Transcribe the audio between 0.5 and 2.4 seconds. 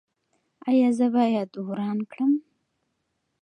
ایا زه باید وران کړم؟